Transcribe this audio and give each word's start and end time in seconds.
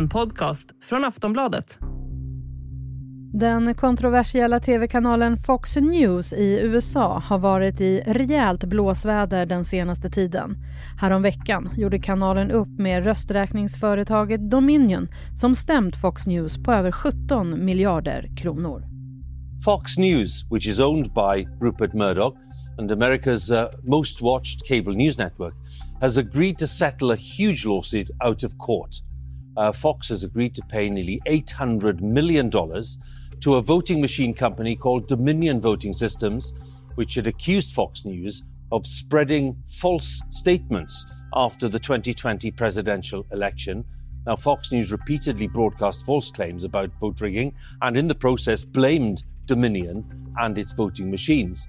En 0.00 0.08
podcast 0.08 0.70
från 0.82 1.04
Aftonbladet. 1.04 1.78
Den 3.32 3.74
kontroversiella 3.74 4.60
tv-kanalen 4.60 5.36
Fox 5.36 5.76
News 5.76 6.32
i 6.32 6.60
USA 6.62 7.18
har 7.18 7.38
varit 7.38 7.80
i 7.80 8.02
rejält 8.06 8.64
blåsväder 8.64 9.46
den 9.46 9.64
senaste 9.64 10.10
tiden. 10.10 10.56
Häromveckan 11.00 11.70
gjorde 11.76 11.98
kanalen 11.98 12.50
upp 12.50 12.68
med 12.78 13.04
rösträkningsföretaget 13.04 14.50
Dominion 14.50 15.08
som 15.34 15.54
stämt 15.54 15.96
Fox 15.96 16.26
News 16.26 16.62
på 16.62 16.72
över 16.72 16.92
17 16.92 17.64
miljarder 17.64 18.30
kronor. 18.36 18.84
Fox 19.64 19.98
News, 19.98 20.44
which 20.50 20.66
is 20.66 20.80
owned 20.80 21.14
by 21.14 21.46
Rupert 21.60 21.94
Murdoch 21.94 22.34
and 22.78 22.90
America's 22.90 23.52
uh, 23.52 23.70
most 23.82 24.22
watched 24.22 24.68
cable 24.68 24.92
news 24.92 25.18
network, 25.18 25.54
has 26.00 26.16
agreed 26.16 26.58
to 26.58 26.66
settle 26.66 27.12
a 27.12 27.16
huge 27.38 27.64
lawsuit 27.66 28.10
out 28.24 28.44
of 28.44 28.52
court. 28.58 29.09
Uh, 29.56 29.72
Fox 29.72 30.08
has 30.08 30.24
agreed 30.24 30.54
to 30.54 30.62
pay 30.62 30.88
nearly 30.88 31.20
$800 31.26 32.00
million 32.00 32.50
to 32.50 33.54
a 33.54 33.62
voting 33.62 34.00
machine 34.00 34.34
company 34.34 34.76
called 34.76 35.08
Dominion 35.08 35.60
Voting 35.60 35.92
Systems, 35.92 36.52
which 36.94 37.14
had 37.14 37.26
accused 37.26 37.72
Fox 37.72 38.04
News 38.04 38.42
of 38.72 38.86
spreading 38.86 39.56
false 39.66 40.20
statements 40.30 41.06
after 41.34 41.68
the 41.68 41.78
2020 41.78 42.50
presidential 42.50 43.26
election. 43.32 43.84
Now, 44.26 44.36
Fox 44.36 44.70
News 44.70 44.92
repeatedly 44.92 45.46
broadcast 45.46 46.04
false 46.04 46.30
claims 46.30 46.64
about 46.64 46.90
vote 47.00 47.20
rigging 47.20 47.54
and, 47.80 47.96
in 47.96 48.06
the 48.06 48.14
process, 48.14 48.64
blamed 48.64 49.24
Dominion 49.46 50.32
and 50.38 50.58
its 50.58 50.72
voting 50.72 51.10
machines. 51.10 51.66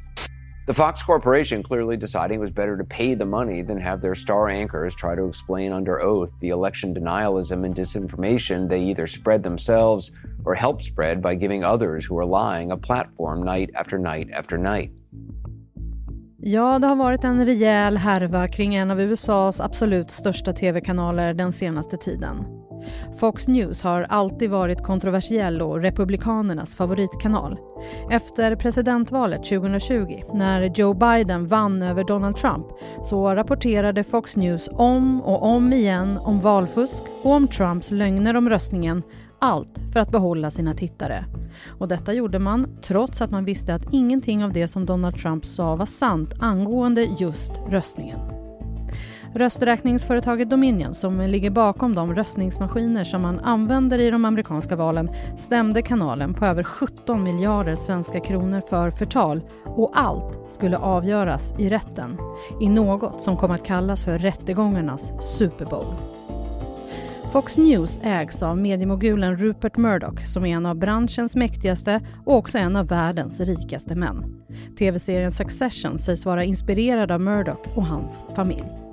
The 0.67 0.75
Fox 0.75 1.01
Corporation 1.01 1.63
clearly 1.63 1.97
deciding 1.97 2.37
it 2.37 2.41
was 2.41 2.51
better 2.51 2.77
to 2.77 2.83
pay 2.83 3.15
the 3.15 3.25
money 3.25 3.63
than 3.63 3.79
have 3.79 3.99
their 3.99 4.13
star 4.13 4.47
anchors 4.47 4.93
try 4.93 5.15
to 5.15 5.25
explain 5.25 5.71
under 5.71 5.99
oath 5.99 6.29
the 6.39 6.49
election 6.49 6.93
denialism 6.93 7.65
and 7.65 7.75
disinformation 7.75 8.69
they 8.69 8.79
either 8.79 9.07
spread 9.07 9.41
themselves 9.43 10.11
or 10.45 10.53
help 10.53 10.83
spread 10.83 11.19
by 11.19 11.33
giving 11.33 11.63
others 11.63 12.05
who 12.05 12.15
are 12.17 12.25
lying 12.25 12.71
a 12.71 12.77
platform 12.77 13.41
night 13.43 13.71
after 13.73 13.97
night 13.97 14.29
after 14.31 14.57
night. 14.57 14.91
Ja, 16.43 16.79
det 16.79 16.87
har 16.87 16.95
varit 16.95 17.23
en 17.23 17.45
rejäl 17.45 17.97
härva 17.97 18.47
kring 18.47 18.75
en 18.75 18.91
av 18.91 19.01
USAs 19.01 19.61
absolut 19.61 20.11
största 20.11 20.53
tv-kanaler 20.53 21.33
den 21.33 21.51
senaste 21.51 21.97
tiden. 21.97 22.60
Fox 23.17 23.47
News 23.47 23.81
har 23.81 24.01
alltid 24.09 24.49
varit 24.49 24.83
kontroversiell 24.83 25.61
och 25.61 25.81
republikanernas 25.81 26.75
favoritkanal. 26.75 27.57
Efter 28.09 28.55
presidentvalet 28.55 29.43
2020, 29.43 30.21
när 30.33 30.61
Joe 30.61 30.93
Biden 30.93 31.47
vann 31.47 31.81
över 31.81 32.03
Donald 32.03 32.35
Trump, 32.35 32.65
så 33.03 33.35
rapporterade 33.35 34.03
Fox 34.03 34.35
News 34.35 34.69
om 34.71 35.21
och 35.21 35.43
om 35.43 35.73
igen 35.73 36.17
om 36.17 36.39
valfusk 36.39 37.03
och 37.23 37.31
om 37.31 37.47
Trumps 37.47 37.91
lögner 37.91 38.35
om 38.35 38.49
röstningen, 38.49 39.03
allt 39.39 39.79
för 39.93 39.99
att 39.99 40.11
behålla 40.11 40.51
sina 40.51 40.73
tittare. 40.73 41.25
Och 41.67 41.87
detta 41.87 42.13
gjorde 42.13 42.39
man 42.39 42.77
trots 42.81 43.21
att 43.21 43.31
man 43.31 43.45
visste 43.45 43.75
att 43.75 43.93
ingenting 43.93 44.43
av 44.43 44.53
det 44.53 44.67
som 44.67 44.85
Donald 44.85 45.15
Trump 45.15 45.45
sa 45.45 45.75
var 45.75 45.85
sant 45.85 46.33
angående 46.39 47.01
just 47.03 47.51
röstningen. 47.69 48.40
Rösträkningsföretaget 49.33 50.49
Dominion, 50.49 50.93
som 50.93 51.21
ligger 51.21 51.49
bakom 51.49 51.95
de 51.95 52.15
röstningsmaskiner 52.15 53.03
som 53.03 53.21
man 53.21 53.39
använder 53.39 53.99
i 53.99 54.11
de 54.11 54.25
amerikanska 54.25 54.75
valen, 54.75 55.09
stämde 55.37 55.81
kanalen 55.81 56.33
på 56.33 56.45
över 56.45 56.63
17 56.63 57.23
miljarder 57.23 57.75
svenska 57.75 58.19
kronor 58.19 58.61
för 58.69 58.91
förtal 58.91 59.41
och 59.65 59.91
allt 59.93 60.51
skulle 60.51 60.77
avgöras 60.77 61.53
i 61.59 61.69
rätten, 61.69 62.17
i 62.61 62.69
något 62.69 63.21
som 63.21 63.37
kom 63.37 63.51
att 63.51 63.65
kallas 63.65 64.05
för 64.05 64.19
rättegångarnas 64.19 65.11
Super 65.37 65.65
Bowl. 65.65 65.95
Fox 67.31 67.57
News 67.57 67.99
ägs 68.03 68.43
av 68.43 68.57
mediemogulen 68.57 69.37
Rupert 69.37 69.77
Murdoch 69.77 70.27
som 70.27 70.45
är 70.45 70.55
en 70.55 70.65
av 70.65 70.75
branschens 70.75 71.35
mäktigaste 71.35 72.01
och 72.25 72.37
också 72.37 72.57
en 72.57 72.75
av 72.75 72.87
världens 72.87 73.39
rikaste 73.39 73.95
män. 73.95 74.41
Tv-serien 74.77 75.31
Succession 75.31 75.99
sägs 75.99 76.25
vara 76.25 76.43
inspirerad 76.43 77.11
av 77.11 77.21
Murdoch 77.21 77.77
och 77.77 77.85
hans 77.85 78.25
familj. 78.35 78.90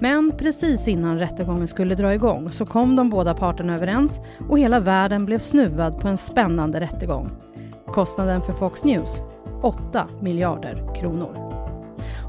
Men 0.00 0.32
precis 0.38 0.88
innan 0.88 1.18
rättegången 1.18 1.68
skulle 1.68 1.94
dra 1.94 2.14
igång 2.14 2.50
så 2.50 2.66
kom 2.66 2.96
de 2.96 3.10
båda 3.10 3.34
parterna 3.34 3.74
överens 3.74 4.20
och 4.48 4.58
hela 4.58 4.80
världen 4.80 5.24
blev 5.24 5.38
snuvad 5.38 6.00
på 6.00 6.08
en 6.08 6.16
spännande 6.16 6.80
rättegång. 6.80 7.30
Kostnaden 7.86 8.42
för 8.42 8.52
Fox 8.52 8.84
News? 8.84 9.20
8 9.62 10.08
miljarder 10.20 10.94
kronor. 10.94 11.44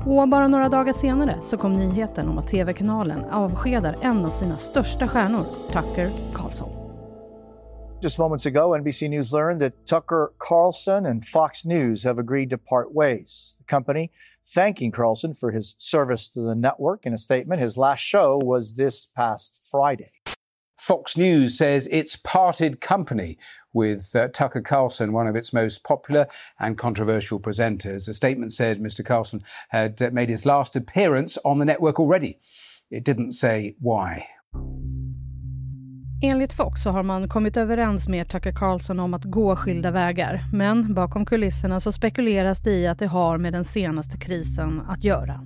Och 0.05 0.27
bara 0.27 0.47
några 0.47 0.69
dagar 0.69 0.93
senare 0.93 1.39
så 1.41 1.57
kom 1.57 1.73
nyheten 1.73 2.29
om 2.29 2.37
att 2.37 2.47
tv-kanalen 2.47 3.25
avskedar 3.25 3.97
en 4.01 4.25
av 4.25 4.29
sina 4.29 4.57
största 4.57 5.07
stjärnor, 5.07 5.45
Tucker 5.71 6.11
Carlson. 6.35 6.69
Just 8.01 8.19
moments 8.19 8.45
ago, 8.45 8.77
NBC 8.77 9.09
News 9.09 9.31
learned 9.31 9.59
that 9.59 9.85
Tucker 9.85 10.27
Carlson 10.37 11.05
and 11.05 11.25
Fox 11.25 11.65
News 11.65 12.05
have 12.05 12.19
agreed 12.19 12.49
to 12.49 12.57
part 12.57 12.87
ways. 12.93 13.57
The 13.57 13.75
company 13.75 14.09
thanking 14.45 14.91
Carlson 14.91 15.33
for 15.33 15.51
his 15.51 15.75
service 15.77 16.29
to 16.29 16.41
the 16.41 16.55
network 16.55 17.05
in 17.05 17.13
a 17.13 17.17
statement. 17.17 17.61
His 17.61 17.77
last 17.77 18.01
show 18.01 18.39
was 18.43 18.75
this 18.75 19.05
past 19.05 19.67
Friday. 19.69 20.11
Fox 20.77 21.17
News 21.17 21.57
says 21.57 21.87
it's 21.89 22.15
parted 22.15 22.81
company 22.81 23.37
with 23.73 24.15
uh, 24.15 24.27
Tucker 24.27 24.61
Carlson, 24.61 25.13
one 25.13 25.27
of 25.27 25.35
its 25.35 25.53
most 25.53 25.83
popular 25.83 26.27
and 26.59 26.77
controversial 26.77 27.39
presenters. 27.39 28.07
A 28.07 28.13
statement 28.13 28.53
said 28.53 28.79
Mr. 28.79 29.03
Carlson 29.03 29.41
had 29.69 30.01
uh, 30.01 30.09
made 30.11 30.29
his 30.29 30.45
last 30.45 30.75
appearance 30.75 31.37
on 31.43 31.59
the 31.59 31.65
network 31.65 31.99
already. 31.99 32.39
It 32.91 33.03
didn't 33.03 33.31
say 33.31 33.75
why. 33.79 34.27
Enligt 36.21 36.53
Fox 36.53 36.83
så 36.83 36.89
har 36.89 37.03
man 37.03 37.29
kommit 37.29 37.57
överens 37.57 38.07
med 38.07 38.29
Tucker 38.29 38.51
Carlson 38.51 38.99
om 38.99 39.13
att 39.13 39.23
gå 39.23 39.55
skilda 39.55 39.91
vägar. 39.91 40.43
Men 40.53 40.93
bakom 40.93 41.25
kulisserna 41.25 41.79
så 41.79 41.91
spekuleras 41.91 42.59
det 42.59 42.71
i 42.71 42.87
att 42.87 42.99
det 42.99 43.07
har 43.07 43.37
med 43.37 43.53
den 43.53 43.63
senaste 43.63 44.17
krisen 44.17 44.81
att 44.87 45.03
göra. 45.03 45.41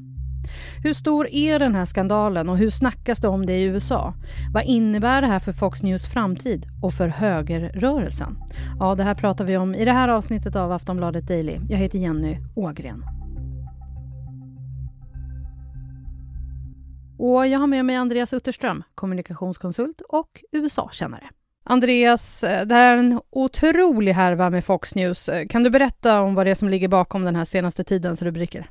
Hur 0.84 0.94
stor 0.94 1.28
är 1.32 1.60
den 1.60 1.76
här 1.76 1.86
skandalen 1.86 2.50
och 2.50 2.58
hur 2.58 2.70
snackas 2.70 3.20
det 3.20 3.28
om 3.28 3.46
det 3.46 3.58
i 3.58 3.64
USA? 3.64 4.14
Vad 4.54 4.64
innebär 4.64 5.22
det 5.22 5.28
här 5.28 5.40
för 5.40 5.54
Fox 5.54 5.84
News 5.84 6.08
framtid 6.08 6.66
och 6.82 6.94
för 6.94 7.08
högerrörelsen? 7.08 8.38
Ja, 8.80 8.96
det 8.96 9.04
här 9.04 9.16
pratar 9.16 9.46
vi 9.46 9.58
om 9.58 9.76
i 9.76 9.86
det 9.86 9.92
här 9.92 10.10
avsnittet 10.10 10.56
av 10.56 10.72
Aftonbladet 10.72 11.28
Daily. 11.28 11.60
Jag 11.70 11.78
heter 11.78 12.00
Jenny 12.00 12.38
Ågren. 12.56 13.19
Och 17.20 17.48
jag 17.48 17.60
har 17.60 17.68
med 17.68 17.86
mig 17.86 17.96
Andreas 17.96 18.34
Utterström, 18.34 18.84
kommunikationskonsult 18.96 20.02
och 20.02 20.44
USA-kännare. 20.52 21.30
Andreas, 21.64 22.44
eh, 22.44 22.66
det 22.66 22.76
här 22.76 22.94
är 22.94 22.98
en 22.98 23.22
otrolig 23.30 24.14
härva 24.14 24.50
med 24.50 24.66
Fox 24.66 24.96
News. 24.96 25.30
Eh, 25.30 25.48
kan 25.48 25.64
du 25.64 25.70
berätta 25.70 26.22
om 26.22 26.36
vad 26.36 26.46
det 26.46 26.52
är 26.52 26.56
som 26.56 26.70
ligger 26.70 26.88
bakom 26.88 27.26
den 27.26 27.36
här 27.36 27.46
senaste 27.46 27.84
tidens 27.84 28.22
rubriker? 28.22 28.66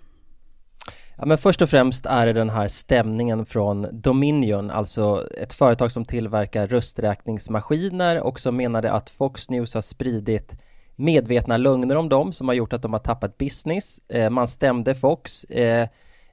Ja, 1.16 1.26
men 1.26 1.38
först 1.38 1.62
och 1.62 1.70
främst 1.70 2.06
är 2.06 2.26
det 2.26 2.32
den 2.32 2.50
här 2.50 2.68
stämningen 2.68 3.46
från 3.46 3.86
Dominion, 3.92 4.70
alltså 4.70 5.28
ett 5.38 5.54
företag 5.54 5.92
som 5.92 6.04
tillverkar 6.04 6.66
rösträkningsmaskiner 6.66 8.20
och 8.20 8.40
som 8.40 8.56
menade 8.56 8.92
att 8.92 9.10
Fox 9.10 9.50
News 9.50 9.74
har 9.74 9.82
spridit 9.82 10.56
medvetna 10.96 11.56
lögner 11.56 11.96
om 11.96 12.08
dem 12.08 12.32
som 12.32 12.48
har 12.48 12.54
gjort 12.54 12.72
att 12.72 12.82
de 12.82 12.92
har 12.92 13.00
tappat 13.00 13.38
business. 13.38 14.00
Eh, 14.08 14.30
man 14.30 14.48
stämde 14.48 14.94
Fox. 14.94 15.44
Eh, 15.44 15.88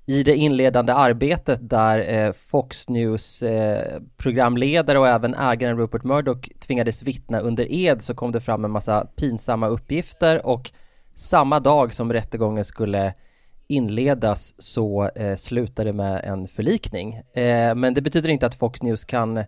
i 0.06 0.24
det 0.24 0.36
inledande 0.36 0.94
arbetet 0.94 1.70
där 1.70 2.14
eh, 2.14 2.32
Fox 2.32 2.90
News 2.90 3.44
eh, 3.44 4.02
programledare 4.18 5.00
och 5.00 5.08
även 5.08 5.34
ägaren 5.34 5.78
Rupert 5.78 6.04
Murdoch 6.04 6.50
tvingades 6.60 7.04
vittna 7.04 7.40
under 7.40 7.72
ed 7.72 8.02
så 8.02 8.14
kom 8.14 8.32
det 8.32 8.42
fram 8.42 8.66
en 8.66 8.72
massa 8.72 9.08
pinsamma 9.16 9.68
uppgifter 9.68 10.46
och 10.46 10.72
samma 11.16 11.60
dag 11.60 11.94
som 11.94 12.14
rättegången 12.14 12.66
skulle 12.66 13.14
inledas 13.68 14.56
så 14.58 15.10
eh, 15.16 15.36
slutade 15.36 15.94
med 15.94 16.24
en 16.24 16.48
förlikning. 16.48 17.16
Eh, 17.16 17.76
men 17.76 17.94
det 17.94 18.02
betyder 18.02 18.30
inte 18.30 18.46
att 18.46 18.56
Fox 18.56 18.82
News 18.82 19.06
kan 19.06 19.44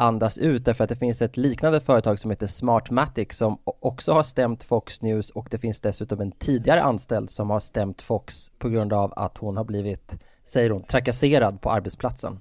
andas 0.00 0.38
ut 0.38 0.64
därför 0.64 0.84
att 0.84 0.90
det 0.90 0.96
finns 0.96 1.22
ett 1.22 1.36
liknande 1.36 1.80
företag 1.80 2.18
som 2.18 2.30
heter 2.30 2.46
Smartmatic 2.46 3.28
som 3.32 3.58
också 3.64 4.12
har 4.12 4.22
stämt 4.22 4.64
Fox 4.64 5.02
News 5.02 5.30
och 5.30 5.48
det 5.50 5.58
finns 5.58 5.80
dessutom 5.80 6.20
en 6.20 6.32
tidigare 6.32 6.82
anställd 6.82 7.30
som 7.30 7.50
har 7.50 7.60
stämt 7.60 8.02
Fox 8.02 8.50
på 8.58 8.68
grund 8.68 8.92
av 8.92 9.12
att 9.16 9.38
hon 9.38 9.56
har 9.56 9.64
blivit, 9.64 10.16
säger 10.44 10.70
hon, 10.70 10.82
trakasserad 10.82 11.60
på 11.60 11.70
arbetsplatsen. 11.70 12.40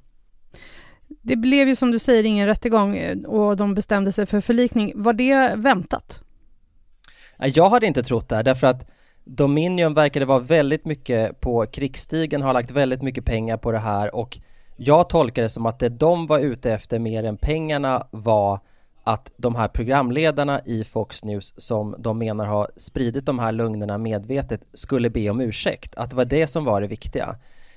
Det 1.07 1.35
blev 1.35 1.67
ju 1.67 1.75
som 1.75 1.91
du 1.91 1.99
säger 1.99 2.23
ingen 2.23 2.47
rättegång 2.47 2.97
eh, 2.97 3.17
och 3.17 3.57
de 3.57 3.75
bestämde 3.75 4.11
sig 4.11 4.25
för 4.25 4.41
förlikning. 4.41 4.93
Var 4.95 5.13
det 5.13 5.55
väntat? 5.55 6.23
Jag 7.37 7.69
hade 7.69 7.87
inte 7.87 8.03
trott 8.03 8.29
det 8.29 8.43
därför 8.43 8.67
att 8.67 8.89
Dominion 9.23 9.93
verkade 9.93 10.25
vara 10.25 10.39
väldigt 10.39 10.85
mycket 10.85 11.39
på 11.39 11.65
krigsstigen, 11.65 12.41
har 12.41 12.53
lagt 12.53 12.71
väldigt 12.71 13.01
mycket 13.01 13.25
pengar 13.25 13.57
på 13.57 13.71
det 13.71 13.79
här 13.79 14.15
och 14.15 14.39
jag 14.81 15.09
tolkar 15.09 15.41
det 15.41 15.49
som 15.49 15.65
att 15.65 15.79
det 15.79 15.89
de 15.89 16.27
var 16.27 16.39
ute 16.39 16.71
efter 16.71 16.99
mer 16.99 17.23
än 17.23 17.37
pengarna 17.37 18.07
var 18.11 18.59
att 19.03 19.31
de 19.37 19.55
här 19.55 19.67
programledarna 19.67 20.61
i 20.65 20.83
Fox 20.83 21.23
News 21.23 21.53
som 21.57 21.95
de 21.99 22.17
menar 22.17 22.45
har 22.45 22.71
spridit 22.75 23.25
de 23.25 23.39
här 23.39 23.51
lögnerna 23.51 23.97
medvetet 23.97 24.61
skulle 24.73 25.09
be 25.09 25.29
om 25.29 25.41
ursäkt. 25.41 25.95
Att 25.95 26.09
det 26.09 26.15
var 26.15 26.25
det 26.25 26.47
som 26.47 26.65
var 26.65 26.81
det 26.81 26.87
viktiga. 26.87 27.35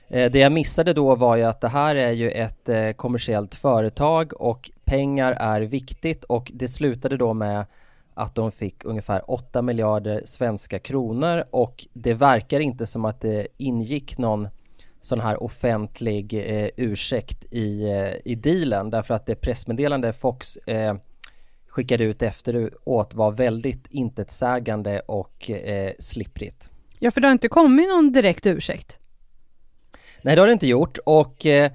Eh, 0.08 0.30
det 0.30 0.38
jag 0.38 0.52
missade 0.52 0.92
då 0.92 1.14
var 1.14 1.36
ju 1.36 1.42
att 1.42 1.60
det 1.60 1.68
här 1.68 1.96
är 1.96 2.12
ju 2.12 2.30
ett 2.30 2.68
eh, 2.68 2.90
kommersiellt 2.90 3.54
företag 3.54 4.32
och 4.40 4.70
pengar 4.84 5.32
är 5.32 5.60
viktigt 5.60 6.24
och 6.24 6.50
det 6.54 6.68
slutade 6.68 7.16
då 7.16 7.34
med 7.34 7.64
att 8.14 8.34
de 8.34 8.52
fick 8.52 8.84
ungefär 8.84 9.30
8 9.30 9.62
miljarder 9.62 10.22
svenska 10.24 10.78
kronor 10.78 11.44
och 11.50 11.86
det 11.92 12.14
verkar 12.14 12.60
inte 12.60 12.86
som 12.86 13.04
att 13.04 13.20
det 13.20 13.46
ingick 13.56 14.18
någon 14.18 14.48
sån 15.02 15.20
här 15.20 15.42
offentlig 15.42 16.34
eh, 16.34 16.68
ursäkt 16.76 17.44
i, 17.50 17.82
eh, 17.82 18.14
i 18.24 18.34
dealen 18.34 18.90
därför 18.90 19.14
att 19.14 19.26
det 19.26 19.34
pressmeddelande 19.34 20.12
Fox 20.12 20.56
eh, 20.56 20.94
skickade 21.68 22.04
ut 22.04 22.22
efteråt 22.22 23.14
var 23.14 23.32
väldigt 23.32 23.86
intetsägande 23.90 25.00
och 25.00 25.50
eh, 25.50 25.92
slipprigt. 25.98 26.70
Ja, 26.98 27.10
för 27.10 27.20
det 27.20 27.26
har 27.26 27.32
inte 27.32 27.48
kommit 27.48 27.88
någon 27.88 28.12
direkt 28.12 28.46
ursäkt. 28.46 28.98
Nej, 30.22 30.36
det 30.36 30.42
har 30.42 30.46
det 30.46 30.52
inte 30.52 30.66
gjort 30.66 30.98
och 31.06 31.46
eh, 31.46 31.72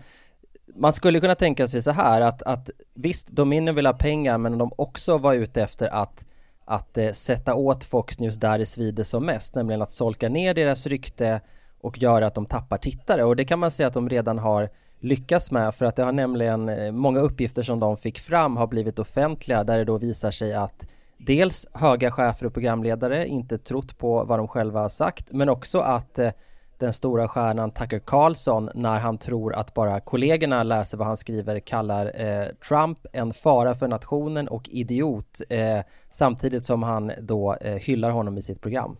man 0.76 0.94
skulle 0.94 1.20
kunna 1.20 1.36
tänka 1.36 1.68
sig 1.68 1.82
så 1.82 1.92
här 1.92 2.22
att, 2.22 2.42
att 2.42 2.70
visst, 2.94 3.28
Dominion 3.28 3.76
vill 3.76 3.86
ha 3.86 3.94
pengar 3.94 4.38
men 4.38 4.58
de 4.58 4.72
också 4.76 5.18
var 5.18 5.34
ute 5.34 5.62
efter 5.62 5.88
att 5.88 6.26
att 6.66 6.98
eh, 6.98 7.12
sätta 7.12 7.56
åt 7.56 7.84
Fox 7.84 8.20
News 8.20 8.36
där 8.36 8.58
det 8.58 8.66
svider 8.66 9.04
som 9.04 9.26
mest, 9.26 9.56
nämligen 9.56 9.82
att 9.82 9.92
solka 9.92 10.30
ner 10.30 10.54
deras 10.54 10.88
rykte 10.88 11.42
och 11.88 12.02
gör 12.02 12.22
att 12.22 12.36
de 12.36 12.46
tappar 12.46 12.78
tittare 12.78 13.24
och 13.24 13.36
det 13.36 13.46
kan 13.46 13.60
man 13.60 13.72
säga 13.72 13.88
att 13.88 13.94
de 13.94 14.10
redan 14.10 14.40
har 14.40 14.70
lyckats 15.00 15.52
med 15.52 15.76
för 15.76 15.86
att 15.86 15.96
det 15.96 16.04
har 16.04 16.12
nämligen 16.12 16.70
eh, 16.70 16.92
många 16.92 17.20
uppgifter 17.20 17.64
som 17.64 17.80
de 17.80 17.98
fick 17.98 18.20
fram 18.20 18.58
har 18.58 18.68
blivit 18.68 19.00
offentliga 19.00 19.64
där 19.64 19.78
det 19.78 19.86
då 19.86 19.98
visar 19.98 20.32
sig 20.32 20.54
att 20.54 20.88
dels 21.18 21.68
höga 21.74 22.12
chefer 22.12 22.46
och 22.46 22.54
programledare 22.54 23.28
inte 23.28 23.58
trott 23.58 23.98
på 23.98 24.24
vad 24.24 24.40
de 24.40 24.48
själva 24.48 24.80
har 24.82 24.90
sagt 24.90 25.28
men 25.32 25.50
också 25.50 25.80
att 25.80 26.20
eh, 26.20 26.32
den 26.78 26.94
stora 26.94 27.28
stjärnan 27.28 27.72
Tucker 27.72 28.00
Carlson 28.00 28.70
när 28.76 29.00
han 29.00 29.18
tror 29.18 29.56
att 29.56 29.74
bara 29.74 30.00
kollegorna 30.00 30.64
läser 30.64 30.98
vad 30.98 31.08
han 31.08 31.18
skriver 31.18 31.60
kallar 31.60 32.22
eh, 32.22 32.48
Trump 32.68 33.00
en 33.14 33.34
fara 33.34 33.76
för 33.76 33.88
nationen 33.88 34.48
och 34.48 34.70
idiot 34.70 35.42
eh, 35.50 35.80
samtidigt 36.12 36.66
som 36.66 36.84
han 36.84 37.12
då 37.22 37.54
eh, 37.54 37.76
hyllar 37.76 38.12
honom 38.12 38.38
i 38.38 38.42
sitt 38.42 38.62
program. 38.62 38.98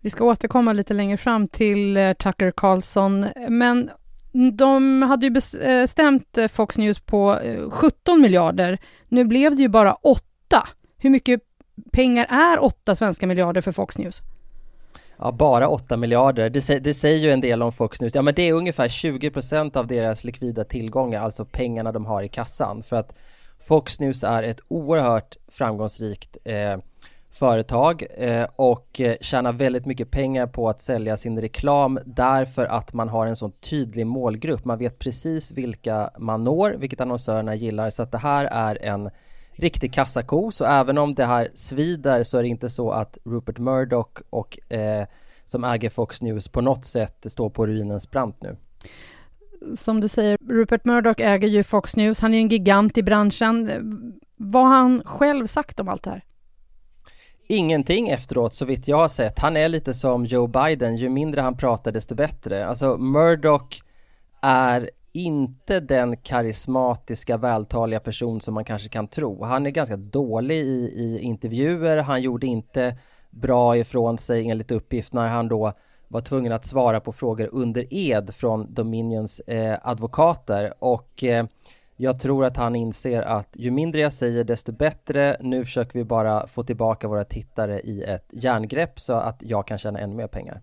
Vi 0.00 0.10
ska 0.10 0.24
återkomma 0.24 0.72
lite 0.72 0.94
längre 0.94 1.16
fram 1.16 1.48
till 1.48 1.96
eh, 1.96 2.12
Tucker 2.12 2.52
Carlson, 2.56 3.26
men 3.48 3.90
de 4.52 5.02
hade 5.02 5.26
ju 5.26 5.30
bestämt 5.30 6.38
eh, 6.38 6.44
eh, 6.44 6.48
Fox 6.48 6.78
News 6.78 7.00
på 7.00 7.38
17 7.70 8.20
miljarder. 8.20 8.78
Nu 9.08 9.24
blev 9.24 9.56
det 9.56 9.62
ju 9.62 9.68
bara 9.68 9.94
8. 9.94 10.22
Hur 10.98 11.10
mycket 11.10 11.40
pengar 11.92 12.26
är 12.30 12.64
8 12.64 12.94
svenska 12.94 13.26
miljarder 13.26 13.60
för 13.60 13.72
Fox 13.72 13.98
News? 13.98 14.22
Ja, 15.18 15.32
bara 15.32 15.68
8 15.68 15.96
miljarder. 15.96 16.50
Det, 16.50 16.78
det, 16.78 16.94
säger 16.94 17.18
ju 17.18 17.30
en 17.30 17.40
del 17.40 17.62
om 17.62 17.72
Fox 17.72 18.00
News. 18.00 18.14
Ja, 18.14 18.22
men 18.22 18.34
det 18.34 18.48
är 18.48 18.52
ungefär 18.52 18.88
20 18.88 19.30
procent 19.30 19.76
av 19.76 19.86
deras 19.86 20.24
likvida 20.24 20.64
tillgångar, 20.64 21.20
alltså 21.20 21.44
pengarna 21.44 21.92
de 21.92 22.06
har 22.06 22.22
i 22.22 22.28
kassan. 22.28 22.82
För 22.82 22.96
att 22.96 23.12
Fox 23.60 24.00
News 24.00 24.24
är 24.24 24.42
ett 24.42 24.60
oerhört 24.68 25.36
framgångsrikt 25.48 26.36
eh, 26.44 26.78
företag 27.32 28.06
eh, 28.16 28.46
och 28.56 29.00
eh, 29.00 29.16
tjänar 29.20 29.52
väldigt 29.52 29.86
mycket 29.86 30.10
pengar 30.10 30.46
på 30.46 30.68
att 30.68 30.80
sälja 30.80 31.16
sin 31.16 31.40
reklam 31.40 31.98
därför 32.04 32.64
att 32.64 32.92
man 32.92 33.08
har 33.08 33.26
en 33.26 33.36
sån 33.36 33.52
tydlig 33.52 34.06
målgrupp. 34.06 34.64
Man 34.64 34.78
vet 34.78 34.98
precis 34.98 35.52
vilka 35.52 36.10
man 36.18 36.44
når, 36.44 36.70
vilket 36.78 37.00
annonsörerna 37.00 37.54
gillar. 37.54 37.90
Så 37.90 38.02
att 38.02 38.12
det 38.12 38.18
här 38.18 38.44
är 38.44 38.82
en 38.82 39.10
riktig 39.52 39.92
kassako. 39.92 40.50
Så 40.50 40.64
även 40.64 40.98
om 40.98 41.14
det 41.14 41.26
här 41.26 41.48
svider 41.54 42.22
så 42.22 42.38
är 42.38 42.42
det 42.42 42.48
inte 42.48 42.70
så 42.70 42.90
att 42.90 43.18
Rupert 43.24 43.58
Murdoch 43.58 44.18
och 44.30 44.72
eh, 44.72 45.06
som 45.46 45.64
äger 45.64 45.90
Fox 45.90 46.22
News 46.22 46.48
på 46.48 46.60
något 46.60 46.84
sätt 46.84 47.26
står 47.26 47.50
på 47.50 47.66
ruinens 47.66 48.10
brant 48.10 48.42
nu. 48.42 48.56
Som 49.74 50.00
du 50.00 50.08
säger, 50.08 50.38
Rupert 50.48 50.84
Murdoch 50.84 51.20
äger 51.20 51.48
ju 51.48 51.62
Fox 51.62 51.96
News. 51.96 52.20
Han 52.20 52.34
är 52.34 52.38
ju 52.38 52.42
en 52.42 52.48
gigant 52.48 52.98
i 52.98 53.02
branschen. 53.02 53.70
Vad 54.36 54.62
har 54.62 54.74
han 54.74 55.02
själv 55.04 55.46
sagt 55.46 55.80
om 55.80 55.88
allt 55.88 56.02
det 56.02 56.10
här? 56.10 56.24
Ingenting 57.46 58.08
efteråt 58.08 58.54
så 58.54 58.64
vitt 58.64 58.88
jag 58.88 58.96
har 58.96 59.08
sett. 59.08 59.38
Han 59.38 59.56
är 59.56 59.68
lite 59.68 59.94
som 59.94 60.24
Joe 60.26 60.46
Biden, 60.46 60.96
ju 60.96 61.08
mindre 61.08 61.40
han 61.40 61.56
pratar 61.56 61.92
desto 61.92 62.14
bättre. 62.14 62.66
Alltså 62.66 62.96
Murdoch 62.96 63.82
är 64.40 64.90
inte 65.12 65.80
den 65.80 66.16
karismatiska, 66.16 67.36
vältaliga 67.36 68.00
person 68.00 68.40
som 68.40 68.54
man 68.54 68.64
kanske 68.64 68.88
kan 68.88 69.08
tro. 69.08 69.44
Han 69.44 69.66
är 69.66 69.70
ganska 69.70 69.96
dålig 69.96 70.56
i, 70.56 70.92
i 70.96 71.18
intervjuer, 71.22 71.96
han 71.96 72.22
gjorde 72.22 72.46
inte 72.46 72.96
bra 73.30 73.76
ifrån 73.76 74.18
sig 74.18 74.50
enligt 74.50 74.70
uppgift 74.70 75.12
när 75.12 75.28
han 75.28 75.48
då 75.48 75.72
var 76.08 76.20
tvungen 76.20 76.52
att 76.52 76.66
svara 76.66 77.00
på 77.00 77.12
frågor 77.12 77.48
under 77.52 77.86
ed 77.90 78.34
från 78.34 78.74
Dominions 78.74 79.40
eh, 79.40 79.78
advokater 79.82 80.74
och 80.78 81.24
eh, 81.24 81.46
jag 81.96 82.20
tror 82.20 82.44
att 82.44 82.56
han 82.56 82.76
inser 82.76 83.22
att 83.22 83.48
ju 83.52 83.70
mindre 83.70 84.00
jag 84.00 84.12
säger 84.12 84.44
desto 84.44 84.72
bättre. 84.72 85.36
Nu 85.40 85.64
försöker 85.64 85.98
vi 85.98 86.04
bara 86.04 86.46
få 86.46 86.62
tillbaka 86.64 87.08
våra 87.08 87.24
tittare 87.24 87.80
i 87.80 88.02
ett 88.02 88.28
järngrepp 88.32 89.00
så 89.00 89.12
att 89.12 89.42
jag 89.42 89.66
kan 89.66 89.78
tjäna 89.78 89.98
ännu 89.98 90.16
mer 90.16 90.26
pengar. 90.26 90.60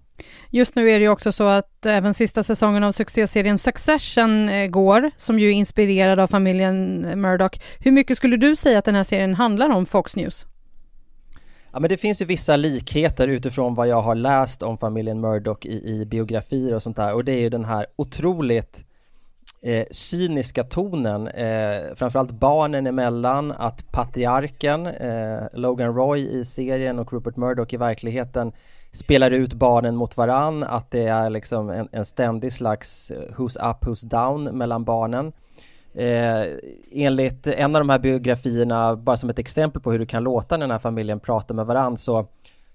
Just 0.50 0.76
nu 0.76 0.90
är 0.90 1.00
det 1.00 1.04
ju 1.04 1.10
också 1.10 1.32
så 1.32 1.44
att 1.44 1.86
även 1.86 2.14
sista 2.14 2.44
säsongen 2.44 2.84
av 2.84 2.92
succéserien 2.92 3.58
Succession 3.58 4.50
eh, 4.50 4.68
går, 4.68 5.12
som 5.18 5.40
ju 5.40 5.48
är 5.48 5.54
inspirerad 5.54 6.20
av 6.20 6.28
familjen 6.28 7.02
Murdoch. 7.22 7.60
Hur 7.80 7.92
mycket 7.92 8.18
skulle 8.18 8.38
du 8.38 8.56
säga 8.56 8.80
att 8.80 8.86
den 8.86 8.96
här 8.96 9.04
serien 9.04 9.36
handlar 9.36 9.70
om 9.70 9.86
Fox 9.86 10.16
News? 10.16 10.46
Ja 11.72 11.80
men 11.80 11.90
det 11.90 11.98
finns 11.98 12.22
ju 12.22 12.26
vissa 12.26 12.56
likheter 12.56 13.28
utifrån 13.28 13.76
vad 13.76 13.88
jag 13.88 14.02
har 14.02 14.16
läst 14.16 14.64
om 14.64 14.78
familjen 14.78 15.22
Murdoch 15.22 15.66
i, 15.66 16.02
i 16.02 16.06
biografier 16.06 16.76
och 16.76 16.84
sånt 16.84 16.98
där 16.98 17.14
och 17.14 17.26
det 17.26 17.32
är 17.32 17.40
ju 17.40 17.50
den 17.50 17.66
här 17.66 17.86
otroligt 17.96 18.86
eh, 19.62 19.86
cyniska 19.92 20.64
tonen, 20.64 21.28
eh, 21.28 21.96
framförallt 21.96 22.32
barnen 22.32 22.88
emellan, 22.88 23.52
att 23.52 23.92
patriarken, 23.92 24.86
eh, 24.86 25.42
Logan 25.54 25.96
Roy 25.96 26.40
i 26.40 26.46
serien 26.46 27.00
och 27.00 27.14
Rupert 27.14 27.36
Murdoch 27.36 27.74
i 27.74 27.78
verkligheten 27.78 28.52
spelar 28.92 29.32
ut 29.32 29.54
barnen 29.54 29.96
mot 29.96 30.18
varann, 30.18 30.64
att 30.64 30.92
det 30.92 31.04
är 31.04 31.30
liksom 31.30 31.70
en, 31.70 31.88
en 31.92 32.06
ständig 32.06 32.54
slags 32.54 33.12
eh, 33.12 33.36
who's 33.38 33.72
up, 33.72 33.86
who's 33.86 34.06
down 34.06 34.44
mellan 34.44 34.84
barnen. 34.84 35.32
Eh, 35.94 36.44
enligt 36.92 37.48
en 37.48 37.76
av 37.76 37.82
de 37.82 37.90
här 37.90 38.00
biografierna, 38.00 38.96
bara 38.96 39.18
som 39.18 39.30
ett 39.30 39.40
exempel 39.40 39.82
på 39.82 39.92
hur 39.92 40.00
det 40.00 40.06
kan 40.06 40.24
låta 40.24 40.58
när 40.58 40.64
den 40.64 40.72
här 40.72 40.80
familjen 40.80 41.20
pratar 41.20 41.56
med 41.56 41.66
varann 41.66 41.98
så 41.98 42.28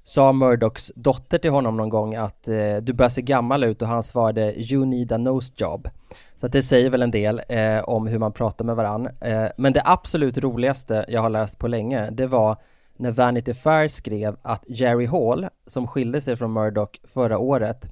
sa 0.04 0.32
Murdochs 0.32 0.92
dotter 0.94 1.38
till 1.38 1.50
honom 1.50 1.76
någon 1.76 1.88
gång 1.88 2.14
att 2.14 2.48
eh, 2.48 2.76
du 2.76 2.92
börjar 2.92 3.10
se 3.10 3.22
gammal 3.22 3.64
ut 3.64 3.82
och 3.82 3.88
han 3.88 4.02
svarade 4.02 4.60
You 4.60 4.84
need 4.84 5.12
a 5.12 5.18
nose 5.18 5.52
job. 5.56 5.88
Så 6.36 6.46
att 6.46 6.52
det 6.52 6.62
säger 6.62 6.90
väl 6.90 7.02
en 7.02 7.10
del 7.10 7.42
eh, 7.48 7.78
om 7.78 8.06
hur 8.06 8.18
man 8.18 8.32
pratar 8.32 8.64
med 8.64 8.76
varann. 8.76 9.08
Eh, 9.20 9.46
men 9.56 9.72
det 9.72 9.82
absolut 9.84 10.38
roligaste 10.38 11.04
jag 11.08 11.20
har 11.20 11.30
läst 11.30 11.58
på 11.58 11.68
länge, 11.68 12.10
det 12.10 12.26
var 12.26 12.56
när 12.96 13.10
Vanity 13.10 13.54
Fair 13.54 13.88
skrev 13.88 14.36
att 14.42 14.64
Jerry 14.66 15.06
Hall, 15.06 15.48
som 15.66 15.86
skilde 15.86 16.20
sig 16.20 16.36
från 16.36 16.52
Murdoch 16.52 17.00
förra 17.04 17.38
året, 17.38 17.86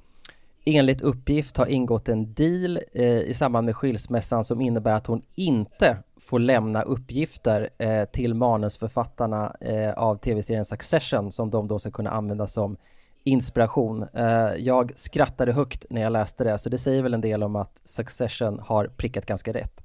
enligt 0.65 1.01
uppgift 1.01 1.57
har 1.57 1.67
ingått 1.67 2.09
en 2.09 2.35
deal 2.35 2.79
eh, 2.93 3.05
i 3.05 3.35
samband 3.35 3.65
med 3.65 3.77
skilsmässan 3.77 4.45
som 4.45 4.61
innebär 4.61 4.93
att 4.93 5.07
hon 5.07 5.23
inte 5.35 5.97
får 6.21 6.39
lämna 6.39 6.83
uppgifter 6.83 7.71
eh, 7.79 8.05
till 8.05 8.35
manusförfattarna 8.35 9.57
eh, 9.61 9.93
av 9.93 10.17
tv-serien 10.17 10.65
Succession 10.65 11.33
som 11.33 11.51
de 11.51 11.69
då 11.69 11.79
ska 11.79 11.91
kunna 11.91 12.11
använda 12.11 12.47
som 12.47 12.77
inspiration. 13.25 14.07
Eh, 14.15 14.55
jag 14.59 14.93
skrattade 14.97 15.53
högt 15.53 15.87
när 15.91 16.03
jag 16.03 16.13
läste 16.13 16.45
det, 16.45 16.59
så 16.59 16.69
det 16.69 16.79
säger 16.79 17.03
väl 17.03 17.15
en 17.15 17.21
del 17.21 17.43
om 17.43 17.57
att 17.57 17.81
Succession 17.85 18.59
har 18.59 18.87
prickat 18.87 19.27
ganska 19.27 19.53
rätt. 19.53 19.81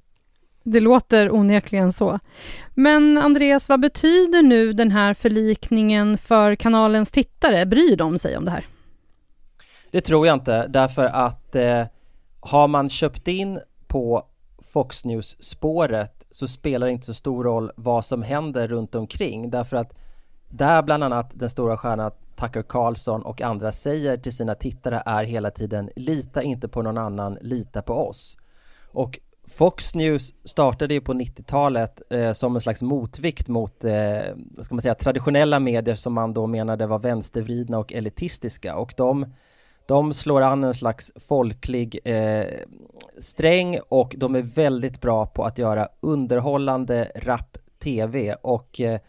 Det 0.62 0.80
låter 0.80 1.34
onekligen 1.34 1.92
så. 1.92 2.18
Men 2.74 3.18
Andreas, 3.18 3.68
vad 3.68 3.80
betyder 3.80 4.42
nu 4.42 4.72
den 4.72 4.90
här 4.90 5.14
förlikningen 5.14 6.18
för 6.18 6.54
kanalens 6.54 7.10
tittare? 7.10 7.66
Bryr 7.66 7.96
de 7.96 8.18
sig 8.18 8.36
om 8.36 8.44
det 8.44 8.50
här? 8.50 8.66
Det 9.90 10.00
tror 10.00 10.26
jag 10.26 10.34
inte, 10.34 10.66
därför 10.66 11.04
att 11.04 11.54
eh, 11.54 11.84
har 12.40 12.68
man 12.68 12.88
köpt 12.88 13.28
in 13.28 13.60
på 13.86 14.26
Fox 14.58 15.04
News-spåret 15.04 16.26
så 16.30 16.48
spelar 16.48 16.86
det 16.86 16.92
inte 16.92 17.06
så 17.06 17.14
stor 17.14 17.44
roll 17.44 17.72
vad 17.76 18.04
som 18.04 18.22
händer 18.22 18.68
runt 18.68 18.94
omkring 18.94 19.50
därför 19.50 19.76
att 19.76 19.92
där 20.48 20.82
bland 20.82 21.04
annat 21.04 21.30
den 21.34 21.50
stora 21.50 21.76
stjärnan 21.76 22.10
Tucker 22.36 22.62
Carlson 22.62 23.22
och 23.22 23.42
andra 23.42 23.72
säger 23.72 24.16
till 24.16 24.36
sina 24.36 24.54
tittare 24.54 25.02
är 25.06 25.24
hela 25.24 25.50
tiden 25.50 25.90
lita 25.96 26.42
inte 26.42 26.68
på 26.68 26.82
någon 26.82 26.98
annan, 26.98 27.38
lita 27.40 27.82
på 27.82 27.94
oss. 27.94 28.36
Och 28.92 29.18
Fox 29.48 29.94
News 29.94 30.34
startade 30.44 30.94
ju 30.94 31.00
på 31.00 31.12
90-talet 31.12 32.02
eh, 32.10 32.32
som 32.32 32.54
en 32.54 32.60
slags 32.60 32.82
motvikt 32.82 33.48
mot, 33.48 33.84
eh, 33.84 33.92
vad 34.36 34.64
ska 34.64 34.74
man 34.74 34.82
säga, 34.82 34.94
traditionella 34.94 35.60
medier 35.60 35.94
som 35.94 36.12
man 36.12 36.34
då 36.34 36.46
menade 36.46 36.86
var 36.86 36.98
vänstervridna 36.98 37.78
och 37.78 37.92
elitistiska 37.92 38.76
och 38.76 38.94
de 38.96 39.26
de 39.88 40.14
slår 40.14 40.42
an 40.42 40.64
en 40.64 40.74
slags 40.74 41.12
folklig 41.16 41.98
eh, 42.04 42.44
sträng 43.18 43.78
och 43.88 44.14
de 44.18 44.34
är 44.34 44.42
väldigt 44.42 45.00
bra 45.00 45.26
på 45.26 45.44
att 45.44 45.58
göra 45.58 45.88
underhållande 46.00 47.12
rap 47.16 47.58
TV 47.78 48.34
och 48.34 48.80
eh, 48.80 49.00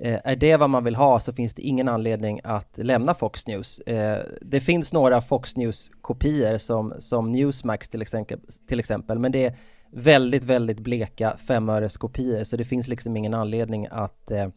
eh, 0.00 0.20
är 0.24 0.36
det 0.36 0.56
vad 0.56 0.70
man 0.70 0.84
vill 0.84 0.96
ha 0.96 1.20
så 1.20 1.32
finns 1.32 1.54
det 1.54 1.62
ingen 1.62 1.88
anledning 1.88 2.40
att 2.44 2.78
lämna 2.78 3.14
Fox 3.14 3.46
News. 3.46 3.78
Eh, 3.78 4.22
det 4.40 4.60
finns 4.60 4.92
några 4.92 5.20
Fox 5.20 5.56
News-kopior 5.56 6.58
som, 6.58 6.94
som 6.98 7.32
Newsmax 7.32 7.88
till 7.88 8.02
exempel, 8.02 8.40
till 8.68 8.80
exempel, 8.80 9.18
men 9.18 9.32
det 9.32 9.44
är 9.44 9.56
väldigt, 9.90 10.44
väldigt 10.44 10.80
bleka 10.80 11.36
femöreskopior 11.36 12.44
så 12.44 12.56
det 12.56 12.64
finns 12.64 12.88
liksom 12.88 13.16
ingen 13.16 13.34
anledning 13.34 13.88
att 13.90 14.30
eh, 14.30 14.48